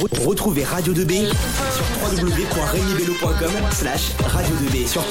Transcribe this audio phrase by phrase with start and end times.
[0.00, 1.26] Retrouvez Radio 2B
[1.72, 5.02] sur www.regnibello.com slash radio 2B sur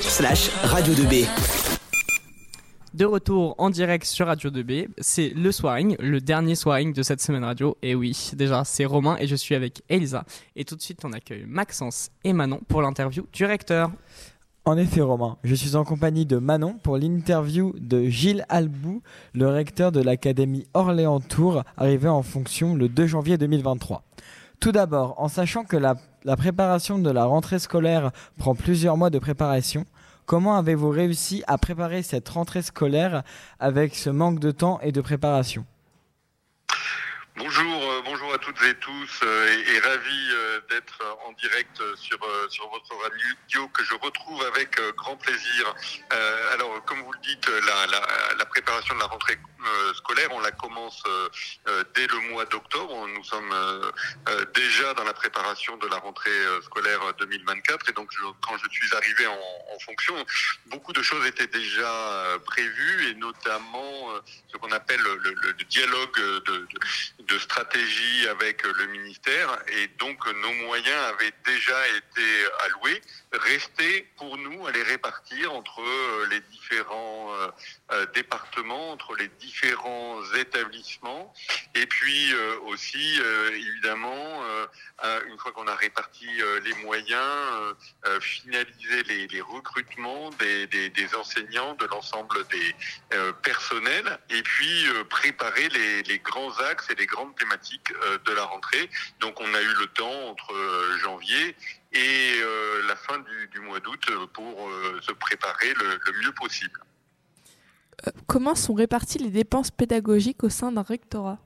[0.00, 1.26] slash radio 2B.
[2.94, 7.20] De retour en direct sur Radio 2B, c'est le soiring, le dernier soiring de cette
[7.20, 7.76] semaine radio.
[7.82, 10.24] Et oui, déjà, c'est Romain et je suis avec Elisa.
[10.56, 13.90] Et tout de suite, on accueille Maxence et Manon pour l'interview du recteur.
[14.70, 19.02] En effet, Romain, je suis en compagnie de Manon pour l'interview de Gilles Albou,
[19.34, 24.04] le recteur de l'Académie Orléans-Tours, arrivé en fonction le 2 janvier 2023.
[24.60, 29.10] Tout d'abord, en sachant que la, la préparation de la rentrée scolaire prend plusieurs mois
[29.10, 29.86] de préparation,
[30.24, 33.24] comment avez-vous réussi à préparer cette rentrée scolaire
[33.58, 35.66] avec ce manque de temps et de préparation?
[37.36, 42.18] Bonjour, euh, bonjour à toutes et tous euh, et, ravi euh, d'être en direct sur,
[42.18, 45.74] votre radio que je retrouve avec grand plaisir.
[46.52, 49.38] Alors, comme vous le dites, la, préparation de la rentrée
[49.94, 51.02] scolaire, on la commence
[51.94, 53.06] dès le mois d'octobre.
[53.08, 53.54] Nous sommes
[54.54, 56.30] déjà dans la préparation de la rentrée
[56.62, 60.14] scolaire 2024 et donc quand je suis arrivé en, fonction,
[60.66, 64.10] beaucoup de choses étaient déjà prévues et notamment
[64.48, 66.66] ce qu'on appelle le, dialogue de,
[67.26, 72.22] de stratégie avec le ministère et donc nos moyens avaient déjà été
[72.64, 73.00] alloués.
[73.32, 77.48] Restait pour nous à les répartir entre euh, les différents euh,
[77.92, 81.32] euh, départements, entre les différents établissements
[81.76, 82.34] et puis
[82.66, 83.20] aussi
[83.54, 84.42] évidemment
[85.28, 86.26] une fois qu'on a réparti
[86.64, 87.76] les moyens,
[88.20, 92.74] finaliser les, recrutements des, enseignants, de l'ensemble des
[93.42, 97.92] personnels et puis préparer les, grands axes et les grandes thématiques
[98.24, 98.90] de la rentrée.
[99.20, 100.54] Donc on a eu le temps entre
[101.02, 101.56] janvier
[101.92, 103.18] et euh, la fin
[103.52, 106.80] du, mois d'août euh, pour euh, se préparer le mieux possible.
[108.26, 111.38] Comment sont réparties les dépenses pédagogiques au sein d'un rectorat?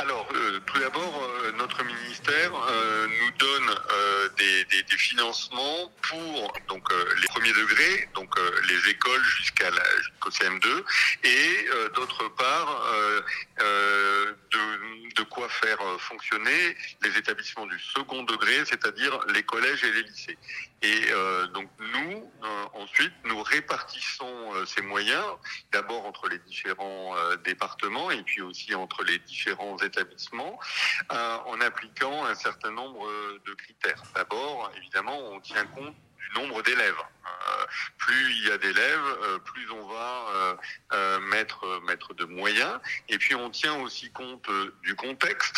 [0.00, 5.92] Alors, euh, tout d'abord, euh, notre ministère euh, nous donne euh, des, des- des financements
[6.02, 10.84] pour donc euh, les premiers degrés, donc euh, les écoles jusqu'à la- jusqu'au CM2,
[11.24, 12.84] et d'autre part
[13.58, 20.02] de, de quoi faire fonctionner les établissements du second degré, c'est-à-dire les collèges et les
[20.02, 20.38] lycées.
[20.82, 25.24] Et euh, donc nous, euh, ensuite, nous répartissons euh, ces moyens,
[25.72, 30.58] d'abord entre les différents départements et puis aussi entre les différents établissements,
[31.10, 33.06] en appliquant un certain nombre
[33.44, 34.02] de critères.
[34.14, 37.02] D'abord, évidemment, on tient compte du nombre d'élèves.
[37.48, 37.66] Euh,
[37.98, 40.58] plus il y a d'élèves, euh, plus on va
[40.92, 42.78] euh, mettre mettre de moyens.
[43.08, 44.48] Et puis on tient aussi compte
[44.82, 45.56] du contexte.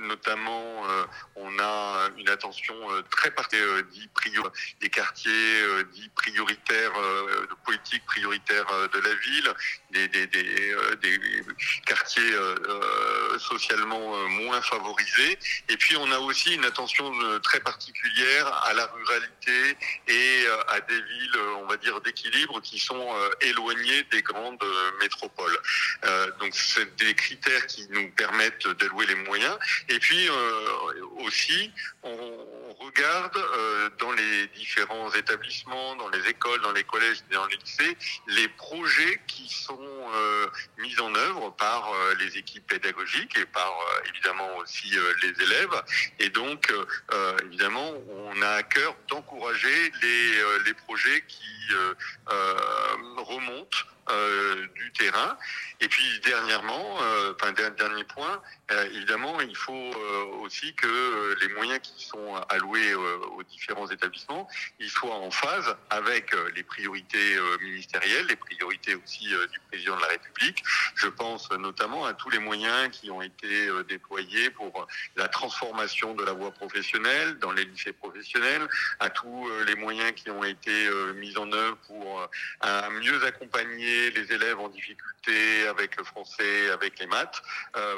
[0.00, 0.84] Notamment,
[1.36, 2.74] on a une attention
[3.10, 9.54] très prior des quartiers dits prioritaires, de politique prioritaire de la ville,
[9.90, 11.20] des, des, des, des
[11.86, 12.32] quartiers
[13.38, 15.38] socialement moins favorisés.
[15.68, 19.76] Et puis on a aussi une attention très particulière à la ruralité
[20.08, 24.22] et euh, à des villes, euh, on va dire, d'équilibre qui sont euh, éloignées des
[24.22, 24.62] grandes
[25.00, 25.58] métropoles.
[26.40, 29.56] Donc c'est des critères qui nous permettent d'allouer les moyens.
[29.88, 30.28] Et puis
[31.18, 31.70] aussi,
[32.02, 32.14] on,
[32.78, 33.38] regarde
[33.98, 37.96] dans les différents établissements, dans les écoles, dans les collèges, dans les lycées,
[38.28, 39.78] les projets qui sont
[40.78, 43.72] mis en œuvre par les équipes pédagogiques et par
[44.08, 45.82] évidemment aussi les élèves.
[46.20, 46.72] Et donc,
[47.44, 51.94] évidemment, on a à cœur d'encourager les, euh, les projets qui euh,
[52.30, 53.78] euh, remontent
[54.10, 55.36] euh, du terrain.
[55.80, 58.42] Et puis dernièrement, euh, enfin der- dernier point,
[58.72, 64.48] euh, évidemment, il faut euh, aussi que les moyens qui sont alloués aux différents établissements,
[64.88, 70.64] soient en phase avec les priorités ministérielles, les priorités aussi du président de la République.
[70.96, 76.24] Je pense notamment à tous les moyens qui ont été déployés pour la transformation de
[76.24, 78.66] la voie professionnelle dans les lycées professionnels,
[78.98, 82.28] à tous les moyens qui ont été mis en œuvre pour
[83.02, 87.42] mieux accompagner les élèves en difficulté avec le français, avec les maths.
[87.76, 87.94] Euh,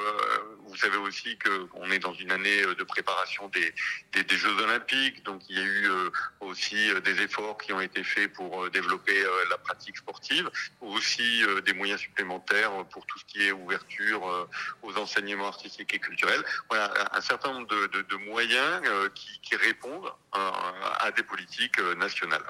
[0.67, 3.73] vous savez aussi que on est dans une année euh, de préparation des,
[4.13, 6.11] des, Jeux Olympiques, donc il y a eu euh,
[6.41, 10.49] aussi des efforts qui ont été faits pour développer la pratique sportive,
[10.81, 14.49] aussi des moyens supplémentaires pour tout ce qui est ouverture
[14.83, 16.43] aux enseignements artistiques et culturels.
[16.69, 18.83] Voilà, un- certain nombre de, moyens
[19.15, 22.45] qui, répondent à des politiques nationales.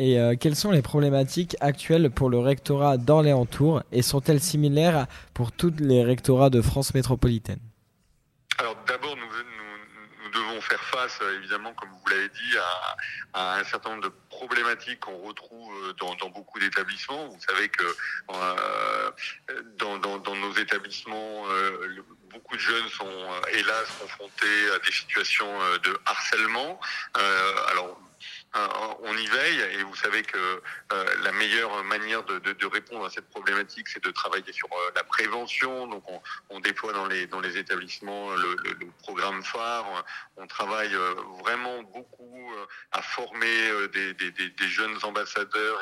[0.00, 5.50] Et euh, quelles sont les problématiques actuelles pour le rectorat d'Orléans-Tours et sont-elles similaires pour
[5.50, 7.58] tous les rectorats de France métropolitaine?
[8.58, 12.58] Alors d'abord, nous, devons faire face, euh, évidemment, comme vous l'avez dit,
[13.34, 17.28] à, un certain nombre de problématique qu'on retrouve dans, dans beaucoup d'établissements.
[17.28, 17.84] Vous savez que
[18.34, 19.10] euh,
[19.78, 19.98] dans,
[20.36, 25.52] nos établissements, euh, beaucoup de jeunes sont euh, hélas confrontés à des situations
[25.82, 26.78] de harcèlement.
[27.72, 27.98] alors
[28.54, 30.62] on y veille et vous savez que
[30.92, 34.90] euh, la meilleure manière de, de, répondre à cette problématique, c'est de travailler sur euh,
[34.94, 35.86] la prévention.
[35.86, 36.04] Donc
[36.50, 38.56] on, déploie dans les, dans les établissements le,
[39.02, 40.04] programme phare.
[40.36, 42.50] On travaille euh, vraiment beaucoup
[42.92, 45.80] à former des, jeunes ambassadeurs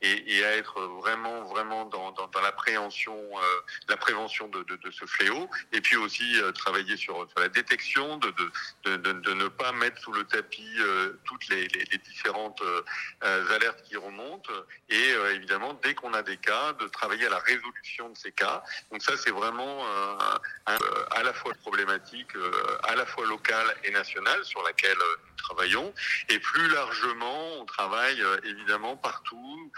[0.00, 3.18] et, à être vraiment vraiment dans, dans la prévention
[4.48, 5.48] de, ce fléau.
[5.72, 10.76] Et puis aussi travailler sur, la détection, de, ne pas mettre sous le tapis
[11.24, 11.68] toutes les
[12.04, 14.52] différentes euh, alertes qui remontent
[14.88, 18.32] et euh, évidemment dès qu'on a des cas de travailler à la résolution de ces
[18.32, 18.62] cas.
[18.90, 20.76] Donc ça c'est vraiment euh,
[21.10, 22.30] à la fois problématique,
[22.84, 25.92] à la fois locale et nationale sur laquelle nous travaillons
[26.28, 29.72] et plus largement on travaille évidemment partout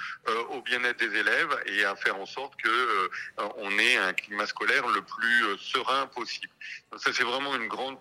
[0.50, 3.10] au bien-être des élèves et à faire en sorte que
[3.56, 6.52] on ait un climat scolaire le plus serein possible.
[6.90, 7.98] Donc ça c'est vraiment une grande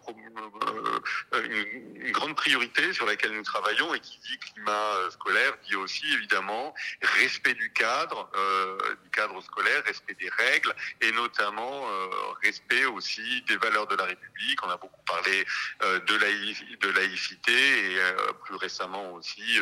[1.33, 5.75] une, une grande priorité sur laquelle nous travaillons et qui dit climat euh, scolaire dit
[5.75, 12.07] aussi évidemment respect du cadre, euh, du cadre scolaire, respect des règles et notamment euh,
[12.43, 14.63] respect aussi des valeurs de la République.
[14.63, 15.45] On a beaucoup parlé
[15.81, 17.99] de, laï de laïcité et
[18.43, 19.59] plus récemment aussi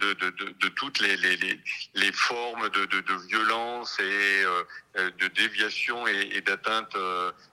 [0.00, 4.44] de, toutes les, formes de, violence et
[4.96, 6.96] de déviation et d'atteinte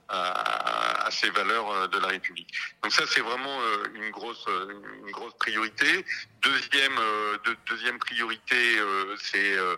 [0.10, 2.52] à, à, ces valeurs de la République.
[2.84, 3.60] Donc ça, c'est vraiment
[3.94, 6.06] une grosse, une grosse priorité.
[6.42, 9.76] Deuxième, euh, de, deuxième priorité, euh, c'est euh,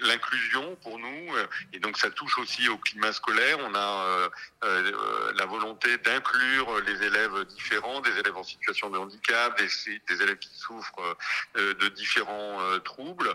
[0.00, 1.34] l'inclusion pour nous,
[1.72, 3.58] et donc ça touche aussi au climat scolaire.
[3.60, 4.30] On a
[4.62, 9.68] la volonté d'inclure les élèves différents, des élèves en situation de handicap, des,
[10.08, 11.16] des élèves qui souffrent
[11.54, 13.34] de différents troubles.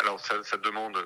[0.00, 0.96] alors ça, ça demande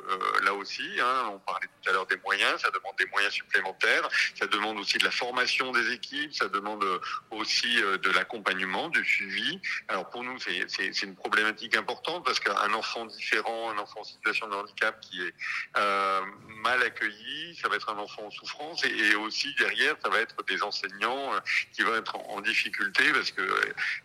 [0.42, 4.08] là aussi, hein, on parlait tout à l'heure des moyens, ça demande des moyens supplémentaires,
[4.38, 6.84] ça demande aussi de la formation des équipes, ça demande
[7.30, 13.06] aussi de l'accompagnement, du suivi alors pour nous, c'est une problématique importante parce qu'un enfant
[13.06, 15.34] différent, un enfant en situation de handicap qui est
[15.76, 16.20] euh,
[16.62, 20.42] mal accueilli, ça va être un enfant en souffrance et, aussi derrière, ça va être
[20.44, 21.40] des enseignants euh,
[21.72, 23.42] qui vont être en, difficulté parce que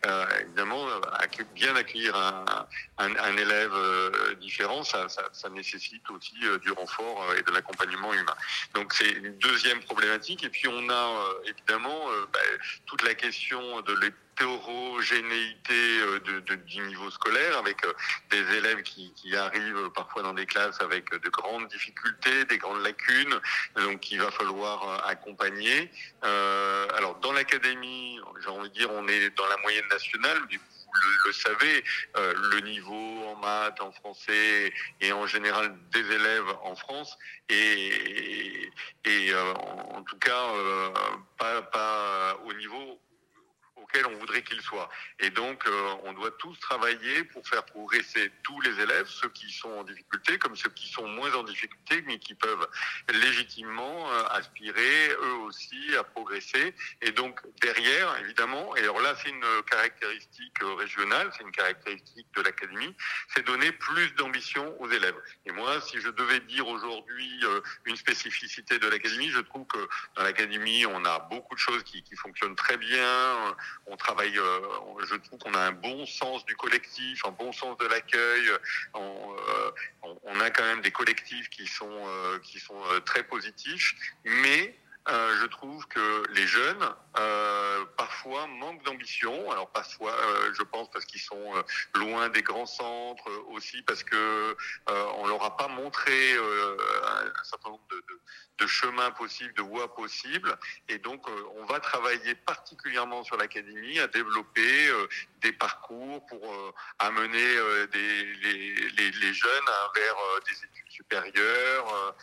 [0.08, 0.88] euh, évidemment,
[1.54, 2.16] bien accueillir
[2.98, 8.36] un, élève euh, différent, ça, ça, nécessite aussi euh, du renfort et de l'accompagnement humain.
[8.74, 10.44] Donc c'est une deuxième problématique.
[10.44, 12.40] Et puis on a évidemment bah,
[12.86, 17.78] toute la question de l'hétérogénéité de, du niveau scolaire, avec
[18.32, 23.40] des élèves qui, arrivent parfois dans des classes avec de grandes difficultés, des grandes lacunes,
[23.76, 25.90] donc qu'il va falloir accompagner.
[26.24, 30.60] Euh, alors dans l'académie, j'ai envie de dire, on est dans la moyenne nationale, mais
[30.94, 31.84] le, le savez,
[32.18, 37.18] euh, le niveau en maths, en français et en général des élèves en France
[37.50, 38.70] et,
[39.06, 39.54] et euh,
[39.94, 40.90] en, tout cas euh,
[41.38, 43.00] pas, pas au niveau
[43.84, 44.90] auquel on voudrait qu'il soit.
[45.20, 49.52] Et donc, euh, on doit tous travailler pour faire progresser tous les élèves, ceux qui
[49.52, 52.68] sont en difficulté comme ceux qui sont moins en difficulté, mais qui peuvent
[53.14, 56.74] légitimement euh, aspirer eux aussi à progresser.
[57.02, 62.28] Et donc, derrière, évidemment, et alors là, c'est une caractéristique euh, régionale, c'est une caractéristique
[62.36, 62.96] de l'académie,
[63.34, 65.20] c'est donner plus d'ambition aux élèves.
[65.46, 69.90] Et moi, si je devais dire aujourd'hui euh, une spécificité de l'académie, je trouve que
[70.16, 73.56] dans l'académie, on a beaucoup de choses qui, qui fonctionnent très bien
[73.86, 74.60] on travaille, euh,
[75.06, 78.50] je trouve qu'on a un bon sens du collectif, un bon sens de l'accueil.
[78.94, 79.72] On, euh,
[80.24, 84.76] on, a quand même des collectifs qui sont euh, qui sont très positifs, mais
[85.10, 89.52] euh, je trouve que les jeunes euh, parfois manquent d'ambition.
[89.52, 91.54] Alors parfois, euh, je pense parce qu'ils sont
[91.96, 94.56] loin des grands centres, aussi parce que
[94.88, 98.20] on leur a pas montré un, certain nombre de, de,
[98.60, 100.58] de, chemins possibles, de voies possibles,
[100.88, 101.26] et donc
[101.58, 104.90] on va travailler particulièrement sur l'académie à développer
[105.42, 107.56] des parcours pour amener
[107.92, 112.16] des, les, les, jeunes vers des études supérieurs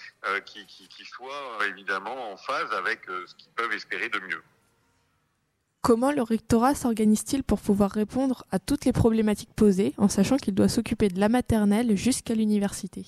[0.46, 4.42] qui, qui, qui soient évidemment en phase avec euh, ce qu'ils peuvent espérer de mieux.
[5.82, 10.54] Comment le rectorat s'organise-t-il pour pouvoir répondre à toutes les problématiques posées en sachant qu'il
[10.54, 13.06] doit s'occuper de la maternelle jusqu'à l'université?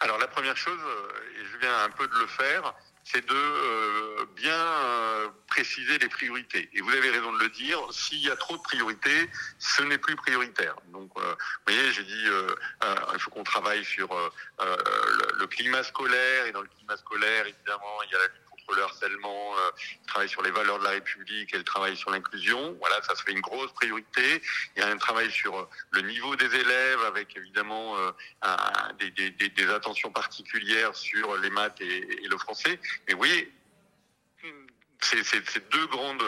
[0.00, 3.34] Alors la première chose, euh, et je viens un peu de le faire, c'est de
[3.34, 6.68] euh, bien euh, préciser les priorités.
[6.74, 9.98] Et vous avez raison de le dire, s'il y a trop de priorités, ce n'est
[9.98, 10.76] plus prioritaire.
[10.88, 12.24] Donc, euh, vous voyez, j'ai dit,
[13.14, 14.08] il faut qu'on travaille sur
[14.58, 18.49] le, le, climat scolaire, et dans le climat scolaire, évidemment, il y a la lutte
[18.70, 22.76] contre le harcèlement, elle travaille sur les valeurs de la République, elle travaille sur l'inclusion.
[22.80, 24.42] Voilà, ça serait une grosse priorité.
[24.76, 27.96] Il y a un travail sur le niveau des élèves, avec évidemment
[28.98, 32.78] des, des, attentions particulières sur les maths et, le français.
[33.08, 33.52] Mais voyez,
[35.00, 36.22] c'est deux grandes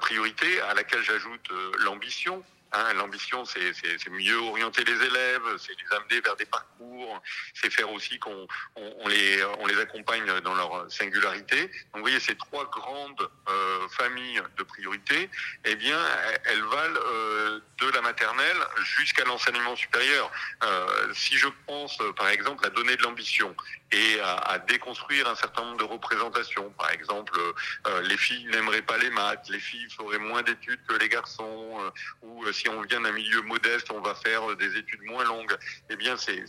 [0.00, 1.48] priorités à laquelle j'ajoute
[1.80, 2.44] l'ambition.
[2.72, 7.22] Hein, L'ambition, c'est mieux orienter les élèves, c'est les amener vers des parcours,
[7.54, 8.46] c'est faire aussi qu'on
[8.76, 11.62] on, les, on les accompagne dans leur singularité.
[11.62, 15.30] Donc vous voyez, ces trois grandes euh, familles de priorités,
[15.64, 15.98] eh bien,
[16.44, 18.56] elles valent euh, de la maternelle
[18.98, 20.30] jusqu'à l'enseignement supérieur.
[20.64, 23.54] Euh, si je pense, par exemple, à donner de l'ambition
[23.92, 27.38] et à, à, déconstruire un certain nombre de représentations, par exemple,
[27.86, 31.78] euh, les filles n'aimeraient pas les maths, les filles feraient moins d'études que les garçons,
[31.80, 31.90] euh,
[32.22, 35.56] ou si on vient d'un milieu modeste, on va faire des études moins longues.
[35.90, 36.42] Eh bien, ces,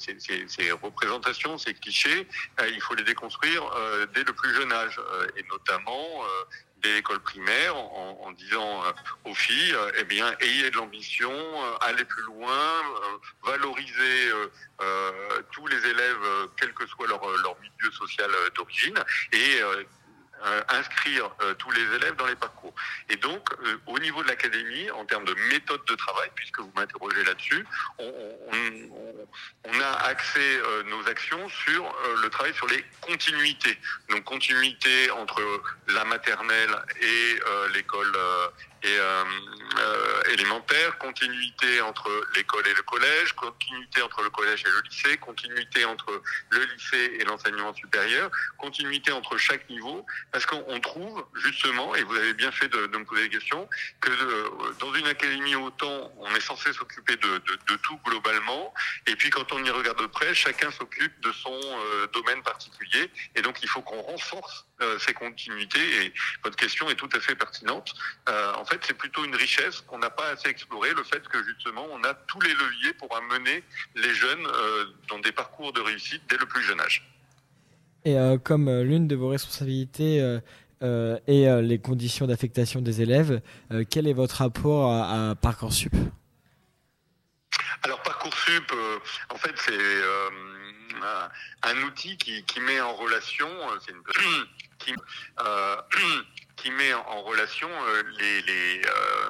[0.71, 2.27] représentations, ces clichés,
[2.61, 6.07] euh, il faut les déconstruire euh, dès le plus jeune âge, euh, et notamment
[6.77, 8.83] dès l'école primaire, en, en disant
[9.25, 11.33] aux filles, eh bien, ayez de l'ambition,
[11.81, 12.61] allez plus loin,
[13.43, 14.31] valorisez
[15.51, 16.25] tous les élèves,
[16.59, 19.59] quel que soit leur, leur milieu social d'origine, et
[20.45, 22.73] euh, inscrire euh, tous les élèves dans les parcours.
[23.09, 26.71] Et donc, euh, au niveau de l'académie, en termes de méthode de travail, puisque vous
[26.75, 27.65] m'interrogez là-dessus,
[27.97, 29.29] on, on,
[29.65, 33.77] on, a axé nos actions sur le travail sur les continuités.
[34.09, 35.41] Donc, continuité entre
[35.87, 37.39] la maternelle et
[37.73, 38.15] l'école
[38.83, 39.23] et euh,
[39.79, 45.17] euh, élémentaire, continuité entre l'école et le collège, continuité entre le collège et le lycée,
[45.17, 51.95] continuité entre le lycée et l'enseignement supérieur, continuité entre chaque niveau, parce qu'on trouve justement,
[51.95, 53.67] et vous avez bien fait de, de me poser des questions,
[53.99, 58.73] que de, dans une académie autant, on est censé s'occuper de, de, de, tout globalement,
[59.07, 63.09] et puis quand on y regarde de près, chacun s'occupe de son euh, domaine particulier,
[63.35, 67.19] et donc il faut qu'on renforce euh, ces continuités, et votre question est tout à
[67.19, 67.93] fait pertinente.
[68.29, 71.43] Euh, en fait, c'est plutôt une richesse qu'on n'a pas assez explorée, le fait que
[71.43, 73.63] justement, on a tous les leviers pour amener
[73.95, 77.09] les jeunes euh, dans des parcours de réussite dès le plus jeune âge.
[78.05, 80.19] Et euh, comme l'une de vos responsabilités
[80.79, 83.41] est les conditions d'affectation des élèves,
[83.89, 85.95] quel est votre rapport à, à Parcoursup?
[87.81, 88.71] Alors Parcoursup,
[89.29, 89.71] en fait, c'est
[91.63, 93.49] un outil qui, met en relation,
[93.85, 94.03] c'est une
[96.55, 99.29] qui, met en relation euh, les, les, euh,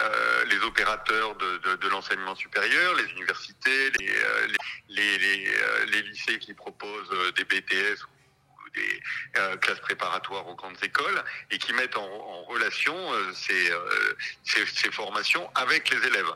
[0.00, 4.48] euh, les opérateurs de, de, de l'enseignement supérieur, les universités, les, euh,
[4.88, 8.04] les, euh, les, lycées qui proposent des BTS
[8.74, 9.02] des
[9.60, 12.96] classes préparatoires aux grandes écoles et qui mettent en, relation
[13.32, 13.70] ces,
[14.44, 16.30] ces, ces, formations avec les élèves.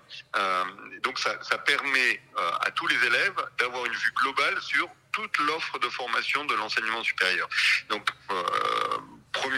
[1.03, 2.21] donc ça, ça permet
[2.61, 7.03] à tous les élèves d'avoir une vue globale sur toute l'offre de formation de l'enseignement
[7.03, 7.49] supérieur.
[7.89, 8.09] Donc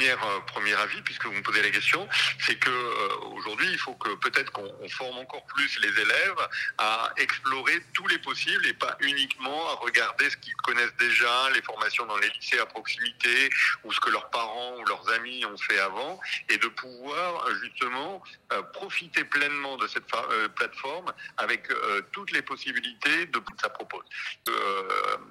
[0.04, 2.06] euh, premier avis, puisque vous me posez la question,
[2.40, 6.48] c'est que euh, aujourd'hui, il faut que peut-être qu'on forme encore plus les élèves
[6.78, 11.62] à explorer tous les possibles et pas uniquement à regarder ce qu'ils connaissent déjà, les
[11.62, 13.50] formations dans les lycées à proximité
[13.84, 18.22] ou ce que leurs parents ou leurs amis ont fait avant, et de pouvoir justement
[18.52, 20.06] euh, profiter pleinement de cette
[20.54, 21.68] plateforme avec
[22.12, 24.04] toutes les possibilités de ça propose.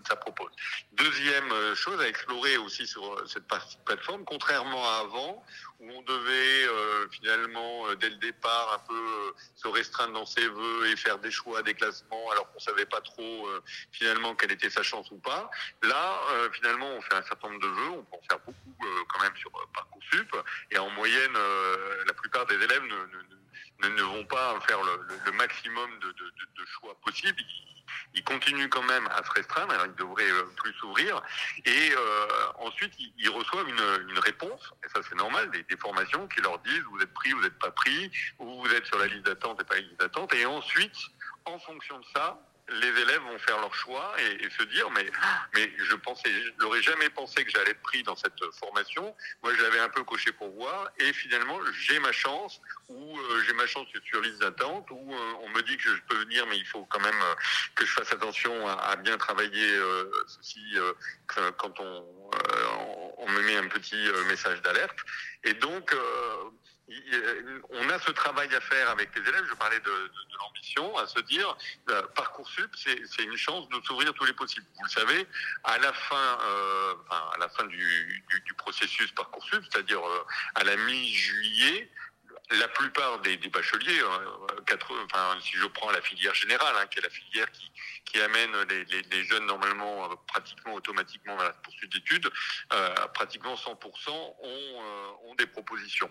[0.07, 0.51] ça propose.
[0.93, 3.45] Deuxième chose à explorer aussi sur cette
[3.85, 5.43] plateforme contrairement avant,
[5.79, 10.25] où on devait euh, finalement, euh, dès le départ, un peu euh, se restreindre dans
[10.25, 13.47] ses voeux et faire des choix, des classements, alors qu'on savait pas trop
[13.91, 15.49] finalement quelle était sa chance ou pas.
[15.83, 16.21] Là,
[16.53, 18.75] finalement, on fait un certain nombre de vœux, on peut en faire beaucoup
[19.09, 20.35] quand même sur Parcoursup,
[20.71, 21.33] et en moyenne,
[22.05, 27.43] la plupart des élèves ne, ne, vont pas faire le, maximum de choix possibles.
[28.15, 31.21] Ils continuent quand même à se restreindre, alors ils devraient euh, plus s'ouvrir,
[31.65, 32.27] et euh,
[32.59, 37.01] ensuite ils, reçoivent une, réponse, et ça c'est normal, des, formations qui leur disent vous
[37.01, 39.75] êtes pris, vous n'êtes pas pris, ou vous êtes sur la liste d'attente et pas
[39.75, 40.95] la liste d'attente, et ensuite,
[41.43, 45.05] en fonction de ça, les élèves vont faire leur choix et, se dire mais
[45.53, 49.15] mais je pensais je n'aurais jamais pensé que j'allais être pris dans cette formation.
[49.43, 53.53] Moi j'avais un peu coché pour voir et finalement j'ai ma chance ou euh, j'ai
[53.53, 56.57] ma chance sur liste d'attente ou euh, on me dit que je peux venir mais
[56.57, 57.35] il faut quand même euh,
[57.75, 59.67] que je fasse attention à, bien travailler
[60.27, 60.77] ceci
[61.27, 62.31] quand on,
[63.17, 64.97] on me met un petit message d'alerte.
[65.43, 65.93] Et donc
[67.69, 70.97] on a ce travail à faire avec les élèves, je parlais de, de, de l'ambition,
[70.97, 71.57] à se dire,
[71.89, 74.65] euh, Parcoursup, c'est une chance de s'ouvrir tous les possibles.
[74.75, 75.27] Vous le savez,
[75.63, 80.25] à la fin, euh, à la fin du, du, du processus Parcoursup, c'est-à-dire euh,
[80.55, 81.89] à la mi-juillet,
[82.51, 84.75] la plupart des, bacheliers, euh,
[85.05, 87.71] enfin, si je prends la filière générale, hein, qui est la filière qui,
[88.21, 88.51] amène
[89.11, 92.29] les, jeunes normalement euh, pratiquement automatiquement à la poursuite d'études,
[92.71, 94.83] euh, pratiquement 100% ont,
[95.25, 96.09] ont des propositions.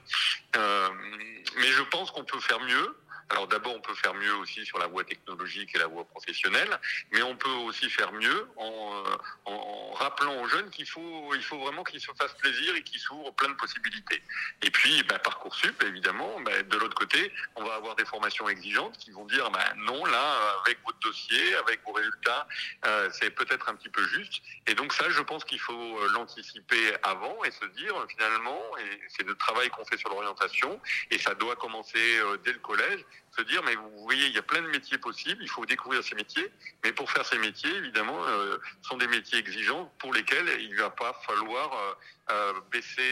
[0.54, 2.96] mais je pense qu'on peut faire mieux.
[3.30, 6.78] Alors d'abord, on peut faire mieux aussi sur la voie technologique et la voie professionnelle,
[7.12, 9.04] mais on peut aussi faire mieux en,
[9.46, 13.00] en, rappelant aux jeunes qu'il faut, il faut vraiment qu'ils se fassent plaisir et qu'ils
[13.00, 14.22] s'ouvrent plein de possibilités.
[14.62, 18.96] Et puis, bah, Parcoursup, évidemment, bah, de l'autre côté, on va avoir des formations exigeantes
[18.98, 22.46] qui vont dire, bah, non, là, avec votre dossier, avec vos résultats,
[22.86, 24.42] euh, c'est peut-être un petit peu juste.
[24.66, 29.00] Et donc ça, je pense qu'il faut euh, l'anticiper avant et se dire, finalement, et
[29.08, 33.04] c'est le travail qu'on fait sur l'orientation, et ça doit commencer euh, dès le collège,
[33.36, 36.02] se dire, mais vous voyez, il y a plein de métiers possibles, il faut découvrir
[36.04, 36.50] ces métiers,
[36.84, 40.80] mais pour faire ces métiers, évidemment, euh, sont des métiers exigeants pour lesquels il ne
[40.80, 43.02] va pas falloir euh, euh, baisser,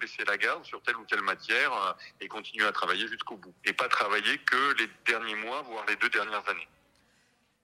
[0.00, 3.72] baisser la garde sur telle ou telle matière et continuer à travailler jusqu'au bout, et
[3.72, 6.68] pas travailler que les derniers mois, voire les deux dernières années.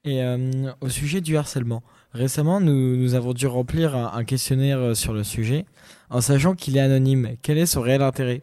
[0.02, 0.22] Et
[0.80, 1.82] au sujet du harcèlement,
[2.14, 5.66] récemment, nous, nous avons dû remplir un questionnaire sur le sujet,
[6.08, 7.36] en sachant qu'il est anonyme.
[7.42, 8.42] Quel est son réel intérêt?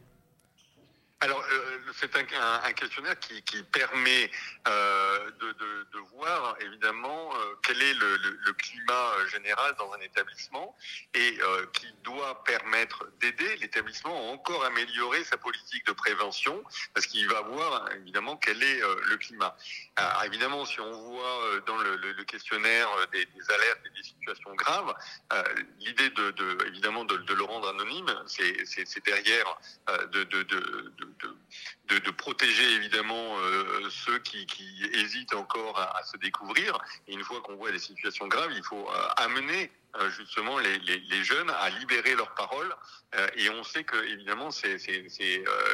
[1.99, 4.29] C'est un, questionnaire qui permet
[4.67, 10.75] euh, de, voir évidemment euh, quel est le, climat général dans un établissement
[11.13, 17.05] et euh, qui doit permettre d'aider l'établissement à encore améliorer sa politique de prévention parce
[17.05, 19.55] qu'il va voir évidemment quel est euh, le climat.
[19.95, 24.93] Alors, évidemment, si on voit euh, dans le, questionnaire des, alertes et des situations graves,
[25.79, 29.59] l'idée de, de, évidemment de, le rendre anonyme, c'est derrière
[30.11, 34.45] de, de, protéger évidemment euh, ceux qui,
[34.93, 36.77] hésitent encore à, se découvrir.
[37.07, 41.23] Et une fois qu'on voit des situations graves, il faut euh, amener euh, justement les,
[41.23, 42.73] jeunes à libérer leurs paroles.
[43.15, 44.77] Euh, et on sait que évidemment c'est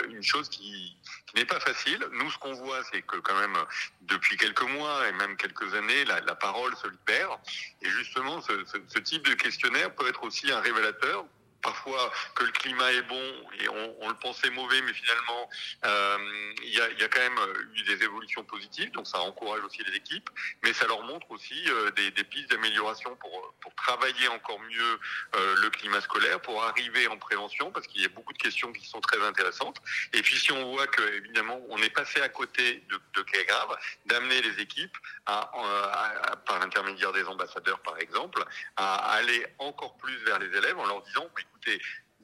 [0.09, 0.95] une chose qui,
[1.27, 2.05] qui n'est pas facile.
[2.11, 3.57] Nous, ce qu'on voit, c'est que quand même
[4.01, 7.37] depuis quelques mois et même quelques années, la, parole se libère.
[7.81, 11.25] Et justement, ce type de questionnaire peut être aussi un révélateur
[11.63, 15.49] parfois que le climat est bon et on, le pensait mauvais, mais finalement
[15.85, 17.39] euh, il y, a, quand même
[17.73, 20.29] eu des évolutions positives, donc ça encourage aussi les équipes,
[20.63, 24.99] mais ça leur montre aussi euh, des, pistes d'amélioration pour, travailler encore mieux
[25.35, 28.71] euh, le climat scolaire, pour arriver en prévention, parce qu'il y a beaucoup de questions
[28.71, 29.81] qui sont très intéressantes.
[30.13, 33.43] Et puis si on voit que évidemment on est passé à côté de, de cas
[33.43, 38.43] graves, d'amener les équipes par l'intermédiaire des ambassadeurs par exemple,
[38.77, 41.27] à aller encore plus vers les élèves en leur disant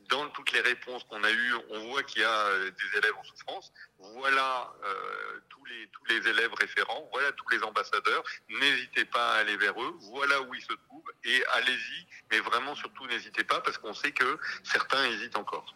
[0.09, 3.13] dans toutes les réponses qu'on a eues, on voit qu'il y a euh, des élèves
[3.17, 3.71] en souffrance.
[4.15, 8.23] Voilà euh, tous, les, élèves référents, voilà tous les ambassadeurs.
[8.49, 12.07] N'hésitez pas à aller vers eux, voilà où ils se trouvent et allez-y.
[12.31, 15.75] Mais vraiment, surtout, n'hésitez pas parce qu'on sait que certains hésitent encore.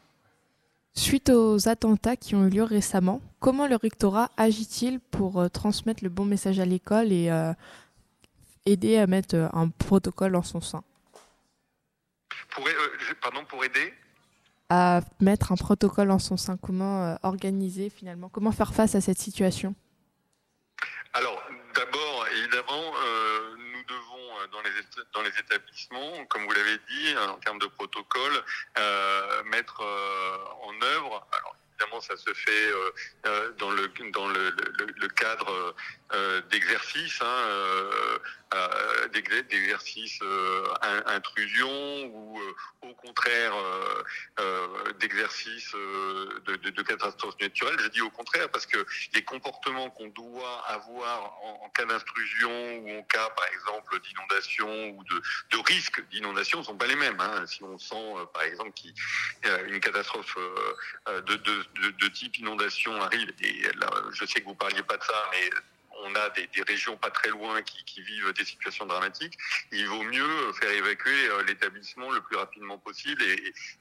[0.95, 6.03] Suite aux attentats qui ont eu lieu récemment, comment le rectorat agit-il pour euh, transmettre
[6.03, 7.29] le bon message à l'école et
[8.65, 10.83] aider à mettre un protocole en son sein?
[12.53, 13.93] Pour, euh, pardon, pour aider
[14.69, 16.57] À mettre un protocole en son sein.
[16.57, 19.75] Comment euh, organiser finalement Comment faire face à cette situation?
[21.13, 21.43] Alors,
[21.75, 24.71] d'abord, évidemment, euh, nous devons, dans les,
[25.13, 28.33] dans les établissements, comme vous l'avez dit, en termes de protocole,
[28.79, 31.27] euh, mettre en œuvre.
[31.31, 32.73] Alors, évidemment, ça se fait
[33.59, 35.75] dans le dans le, le, le cadre
[36.49, 37.47] d'exercices, hein,
[38.53, 40.21] euh, d'exercices
[41.07, 42.39] intrusion ou
[42.81, 43.53] au contraire
[44.99, 47.79] d'exercices de, de, de catastrophes naturelles.
[47.79, 52.99] Je dis au contraire parce que les comportements qu'on doit avoir en, cas d'intrusion ou
[52.99, 55.21] en cas, par exemple, d'inondation ou de,
[55.67, 57.19] risque d'inondation ne sont pas les mêmes.
[57.19, 57.45] Hein.
[57.47, 60.37] Si on sent, par exemple, qu'une catastrophe
[61.07, 65.03] de, de, de, type inondation arrive, et là, je sais que vous parliez pas de
[65.03, 65.49] ça, mais
[66.03, 69.37] on a des, régions pas très loin qui, vivent des situations dramatiques,
[69.71, 73.21] il vaut mieux faire évacuer l'établissement le plus rapidement possible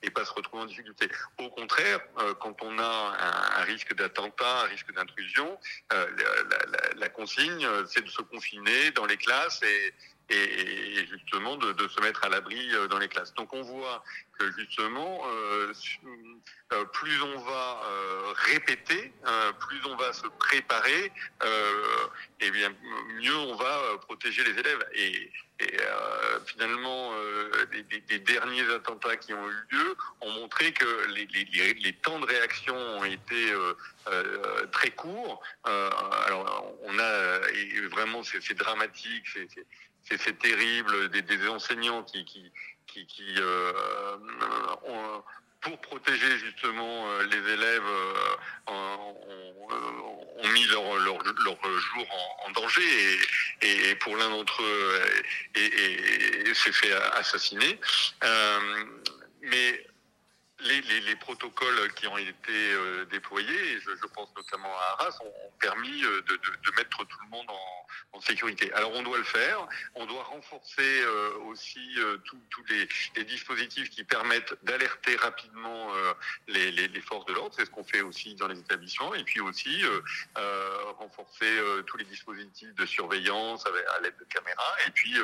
[0.03, 1.09] et, pas se retrouver en difficulté.
[1.39, 2.01] Au contraire,
[2.41, 5.59] quand on a un, risque d'attentat, un risque d'intrusion,
[5.91, 9.95] la, la, la, consigne, c'est de se confiner dans les classes et,
[10.31, 13.35] et, justement de, se mettre à l'abri dans les classes.
[13.35, 14.03] Donc on voit
[14.39, 15.23] que justement,
[16.73, 21.13] euh, plus on va euh, répéter, euh, plus on va se préparer,
[22.41, 22.73] et bien
[23.21, 24.85] mieux on va protéger les élèves.
[24.95, 25.31] Et,
[26.47, 27.13] finalement,
[27.71, 33.05] les, derniers attentats qui ont eu lieu ont montré que les, temps de réaction ont
[33.05, 33.55] été
[34.73, 35.41] très courts.
[35.63, 39.25] alors on a et vraiment c'est dramatique,
[40.39, 42.51] terrible, des, des enseignants qui, qui
[42.87, 43.73] qui, qui euh,
[44.87, 45.23] ont,
[45.61, 47.83] pour protéger justement les élèves,
[48.67, 49.17] ont,
[50.43, 52.07] ont, mis leur, leur, jour
[52.47, 53.19] en, danger
[53.63, 55.03] et, pour l'un d'entre eux
[55.55, 57.79] et, s'est fait assassiner.
[59.43, 59.87] mais
[60.65, 66.23] les, protocoles qui ont été euh, déployés, je, pense notamment à Arras, ont, permis euh,
[66.23, 68.73] de, mettre tout le monde en, sécurité.
[68.75, 74.55] Alors on doit le faire, on doit renforcer euh, aussi tous les, dispositifs qui permettent
[74.63, 75.89] d'alerter rapidement
[76.47, 79.83] les, forces de l'ordre, c'est ce qu'on fait aussi dans les établissements, et puis aussi
[80.99, 81.51] renforcer
[81.87, 85.17] tous les dispositifs de surveillance à l'aide de caméras, et puis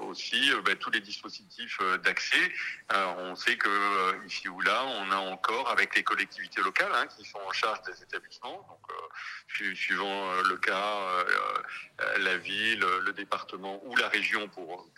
[0.00, 2.52] aussi ben, tous les dispositifs d'accès.
[2.90, 7.24] on sait que ici ou là, on a encore avec les collectivités locales hein, qui
[7.24, 13.12] sont en charge des établissements, donc euh, suivant euh, le cas, euh, la ville, le
[13.12, 14.88] département ou la région pour,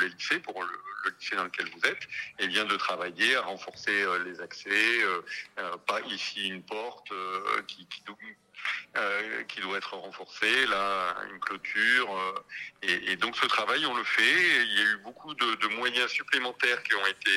[0.00, 4.04] les lycées, pour le, lycée dans lequel vous êtes, et bien de travailler à renforcer
[4.24, 5.00] les accès,
[5.86, 7.10] pas ici une porte
[7.66, 8.02] qui, qui
[9.48, 12.16] qui doit être renforcée, là, une clôture.
[12.16, 12.42] Euh,
[12.82, 14.64] et, donc ce travail, on le fait.
[14.64, 17.30] Il y a eu beaucoup de, moyens supplémentaires qui ont été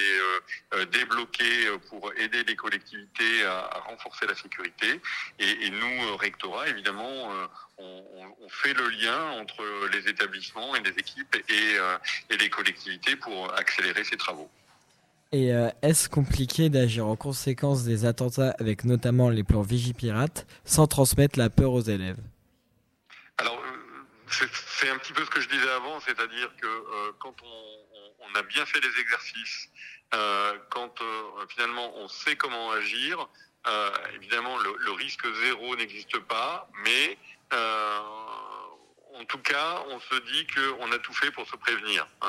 [0.73, 5.01] euh, débloqués pour aider les collectivités à, renforcer la sécurité.
[5.39, 7.31] Et, nous, rectorat, évidemment,
[7.77, 14.03] on, fait le lien entre les établissements et les équipes et les collectivités pour accélérer
[14.03, 14.51] ces travaux.
[15.33, 20.87] Et euh, est-ce compliqué d'agir en conséquence des attentats avec notamment les plans Vigipirate sans
[20.87, 22.17] transmettre la peur aux élèves?
[23.37, 27.33] Alors, euh, c'est un petit peu ce que je disais avant, c'est-à-dire que euh, quand
[27.43, 29.69] on, a bien fait les exercices,
[30.69, 30.93] quand
[31.49, 33.27] finalement on sait comment agir,
[34.15, 37.17] évidemment le, risque zéro n'existe pas, mais
[39.19, 42.07] en tout cas, on se dit qu'on a tout fait pour se prévenir.
[42.23, 42.27] Euh,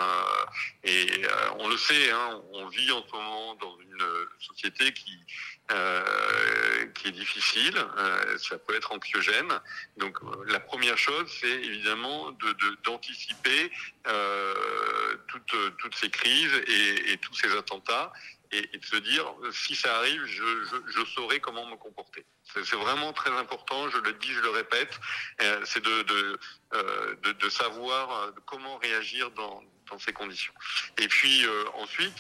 [0.85, 4.07] et euh, on le sait, hein, on vit en ce moment dans une
[4.39, 5.19] société qui
[5.71, 7.75] euh, qui est difficile.
[8.37, 9.49] ça peut être anxiogène.
[9.97, 12.33] Donc, la première chose, c'est évidemment
[12.85, 13.71] d'anticiper
[15.29, 18.13] toutes, toutes ces crises et tous ces attentats
[18.53, 22.25] et, de se dire si ça arrive, je, saurai comment me comporter.
[22.45, 25.01] C'est vraiment très important, je le dis, je le répète,
[25.41, 26.39] euh, c'est de,
[26.75, 29.63] euh, savoir euh, comment réagir dans,
[29.99, 30.55] ces conditions.
[30.97, 32.17] Et puis ensuite,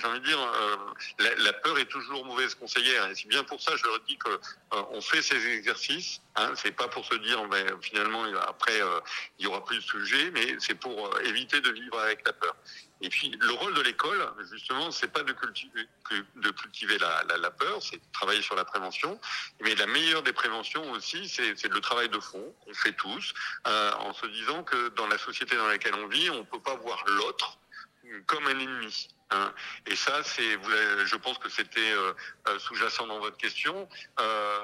[0.00, 0.38] j'ai envie de dire,
[1.18, 3.10] la, peur est toujours mauvaise conseillère.
[3.10, 6.20] Et c'est bien pour ça, je leur dis que on fait ces exercices.
[6.36, 8.80] Hein, c'est pas pour se dire, mais finalement après
[9.40, 12.54] il y aura plus de sujets, mais c'est pour éviter de vivre avec la peur.
[13.02, 15.86] Et puis le rôle de l'école, justement, c'est pas de cultiver,
[16.36, 19.18] de cultiver la, peur, c'est de travailler sur la prévention.
[19.62, 23.32] Mais la meilleure des préventions aussi, c'est le travail de fond qu'on fait tous,
[23.66, 26.74] euh, en se disant que dans la société dans laquelle on vit, on peut pas
[26.76, 27.58] voir l'autre
[28.26, 29.08] comme un ennemi.
[29.30, 29.52] Hein.
[29.86, 30.58] Et ça, c'est,
[31.04, 32.12] je pense que c'était euh,
[32.48, 33.88] euh, sous-jacent dans votre question.
[34.18, 34.58] Euh,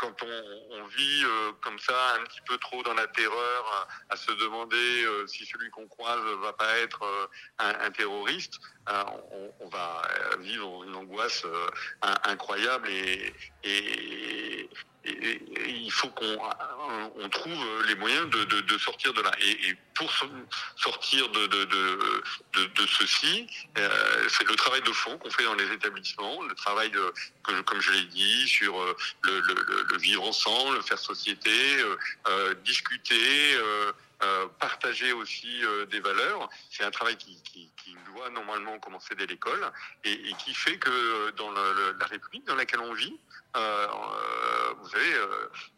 [0.00, 4.32] quand on, vit euh, comme ça, un petit peu trop dans la terreur, à, se
[4.32, 7.02] demander si celui qu'on croise va pas être
[7.58, 8.58] un, un, terroriste,
[8.88, 10.02] on, va
[10.40, 11.44] vivre une angoisse
[12.24, 14.68] incroyable et,
[15.04, 16.38] il faut qu'on
[17.16, 19.30] on trouve les moyens de, de, sortir de là.
[19.40, 20.12] Et pour
[20.80, 23.46] sortir de, de ceci,
[23.78, 27.12] euh, c'est le travail de fond qu'on fait dans les établissements, le travail de,
[27.42, 31.96] comme je l'ai dit, sur euh, le, le, le, vivre ensemble, le faire société, euh,
[32.28, 33.54] euh discuter.
[33.54, 36.48] Euh, euh, partager aussi euh, des valeurs.
[36.70, 39.72] C'est un travail qui, qui, qui, doit normalement commencer dès l'école
[40.04, 43.18] et, et, qui fait que dans le, la République dans laquelle on vit,
[43.56, 43.86] euh,
[44.78, 45.14] vous savez,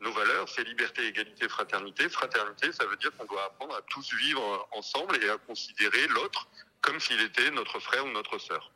[0.01, 2.09] nos valeurs, c'est liberté, égalité, fraternité.
[2.09, 6.49] Fraternité, ça veut dire qu'on doit apprendre à tous vivre ensemble et à considérer l'autre
[6.81, 8.73] comme s'il était notre frère ou notre sœur.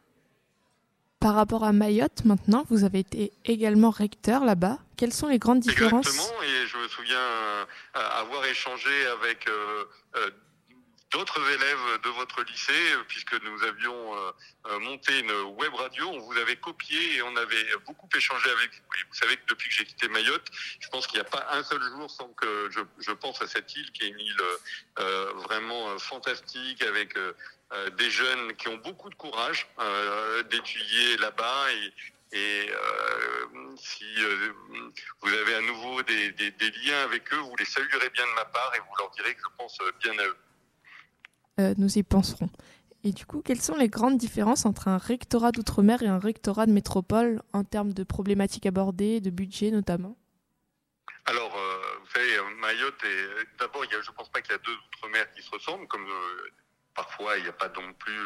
[1.21, 4.79] Par rapport à Mayotte, maintenant, vous avez été également recteur là-bas.
[4.99, 9.85] Quelles sont les grandes différences Exactement, et je me souviens euh, avoir échangé avec euh,
[10.17, 10.31] euh,
[11.13, 14.13] d'autres élèves de votre lycée, puisque nous avions
[14.81, 18.83] monté une web radio, on vous avait copié et on avait beaucoup échangé avec vous.
[19.09, 20.47] Vous savez que depuis que j'ai quitté Mayotte,
[20.81, 23.75] je pense qu'il n'y a pas un seul jour sans que je, pense à cette
[23.75, 24.43] île qui est une île
[25.47, 27.15] vraiment fantastique avec
[27.73, 34.05] euh, des jeunes qui ont beaucoup de courage euh, d'étudier là-bas et, et euh, si
[35.21, 38.35] vous avez à nouveau des, des, des, liens avec eux, vous les saluerez bien de
[38.37, 41.75] ma part et vous leur direz que je pense bien à eux.
[41.77, 42.51] Nous y penserons.
[43.03, 46.67] Et du coup, quelles sont les grandes différences entre un rectorat d'outre-mer et un rectorat
[46.67, 50.17] de métropole en termes de problématiques abordées, de budget notamment?
[51.25, 53.59] Alors, vous savez, Mayotte, est...
[53.59, 56.07] d'abord, je ne pense pas qu'il y a deux outre-mer qui se ressemblent, comme
[56.97, 58.19] parfois il n'y a pas non plus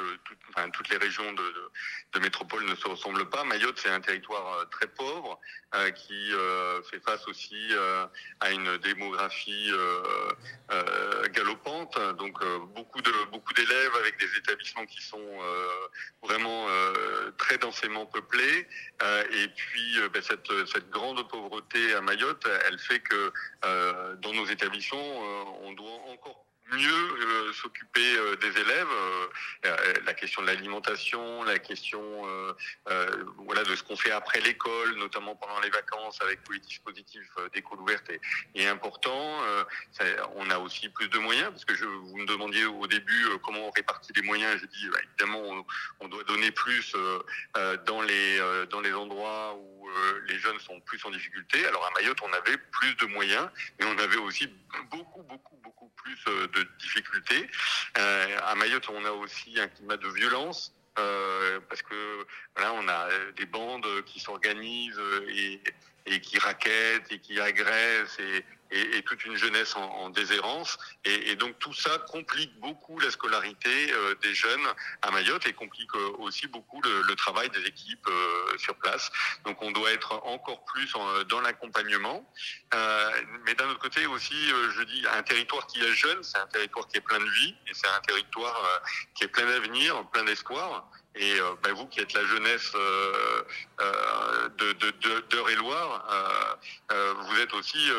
[0.72, 3.44] toutes les régions de, métropole ne se ressemblent pas.
[3.44, 5.38] Mayotte c'est un territoire très pauvre
[5.94, 6.33] qui
[6.90, 7.72] fait face aussi
[8.40, 9.70] à une démographie
[11.33, 15.38] galopante, donc beaucoup de beaucoup d'élèves avec des établissements qui sont
[16.22, 16.66] vraiment
[17.38, 18.68] très densément peuplés
[19.33, 25.18] et puis ben, cette, cette grande pauvreté à Mayotte, elle fait que dans nos établissements
[25.62, 28.88] on doit encore mieux euh, s'occuper euh, des élèves.
[29.66, 32.00] Euh, la question de l'alimentation, la question
[33.38, 37.30] voilà de ce qu'on fait après l'école, notamment pendant les vacances avec tous les dispositifs
[37.52, 38.11] d'école ouverte
[38.54, 39.40] est, important.
[40.37, 43.70] on a aussi plus de moyens parce que vous me demandiez au début comment on
[43.70, 44.61] répartit les moyens.
[44.61, 45.64] J'ai dit bah, évidemment on,
[46.00, 46.94] on, doit donner plus
[47.87, 48.38] dans les
[48.70, 49.80] dans les endroits où
[50.26, 51.66] les jeunes sont plus en difficulté.
[51.66, 53.48] Alors à Mayotte on avait plus de moyens,
[53.79, 54.48] mais on avait aussi
[54.90, 57.48] beaucoup beaucoup beaucoup plus de de difficultés.
[57.98, 60.74] Euh, à Mayotte, on a aussi un climat de violence.
[60.98, 62.26] Euh, parce que
[62.61, 65.61] là, on a des bandes qui s'organisent et,
[66.07, 70.78] et qui raquettent et qui agressent et, et, et toute une jeunesse en, en déshérence.
[71.04, 74.66] Et, et, donc tout ça complique beaucoup la scolarité euh, des jeunes
[75.02, 79.11] à Mayotte et complique euh, aussi beaucoup le, le travail des équipes euh, sur place.
[79.44, 82.30] Donc on doit être encore plus en, dans l'accompagnement.
[82.74, 83.11] Euh,
[83.44, 86.87] mais d'un autre côté aussi, je dis, un territoire qui est jeune, c'est un territoire
[86.88, 88.83] qui est plein de vie et c'est un territoire
[89.14, 90.90] qui est plein d'avenir, plein d'espoir.
[91.16, 93.42] Et euh, bah, vous qui êtes la jeunesse euh,
[93.81, 96.59] euh, de, de, de, d'Eure-et-Loire,
[97.20, 97.90] vous êtes aussi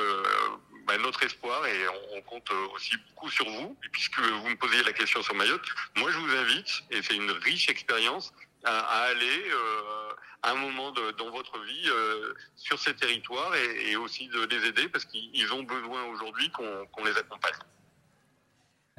[0.85, 3.77] bah, notre espoir et on, compte aussi beaucoup sur vous.
[3.83, 7.15] Et puisque vous me posiez la question sur Mayotte, moi je vous invite, et c'est
[7.15, 9.51] une riche expérience, à, à aller
[10.43, 14.67] un moment de, dans votre vie euh, sur ces territoires et, et, aussi de les
[14.67, 17.53] aider parce qu'ils ont besoin aujourd'hui qu'on qu'on les accompagne.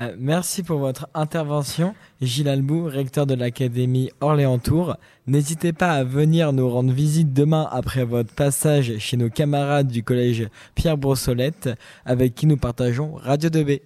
[0.03, 4.97] Euh, merci pour votre intervention, Gilles Albou, recteur de l'Académie Orléans-Tours.
[5.29, 10.03] N'hésitez pas à venir nous rendre visite demain après votre passage chez nos camarades du
[10.03, 11.69] collège Pierre Brossolette,
[12.05, 13.81] avec qui nous partageons Radio 2B.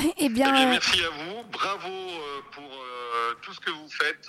[0.00, 3.88] Eh bien, eh bien merci à vous, bravo euh, pour euh, tout ce que vous
[3.88, 4.28] faites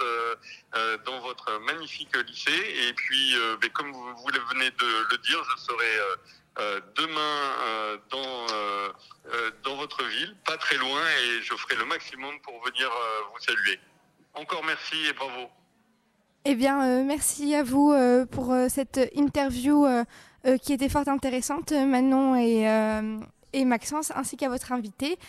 [1.05, 2.51] dans votre magnifique lycée.
[2.87, 4.15] Et puis, ben, comme vous,
[4.53, 5.99] venez de le dire, je serai
[6.95, 8.45] demain dans,
[9.63, 12.89] dans votre ville, pas très loin, et je ferai le maximum pour venir
[13.33, 13.79] vous saluer.
[14.33, 15.49] Encore merci et bravo.
[16.45, 17.93] Eh bien, merci à vous
[18.31, 19.85] pour cette interview
[20.61, 22.63] qui était fort intéressante, Manon et,
[23.53, 25.19] et Maxence, ainsi qu'à votre invité.